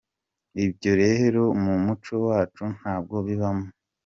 Ibyo 0.65 0.91
rero 1.03 1.41
mu 1.63 1.73
muco 1.85 2.13
wacu 2.27 2.63
ntabwo 2.77 3.15
bibamo. 3.27 3.67